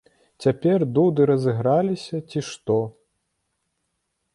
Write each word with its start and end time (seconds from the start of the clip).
Цяпер 0.45 0.85
дуды 0.95 1.21
разыграліся, 1.31 2.15
ці 2.33 2.39
што. 2.51 2.83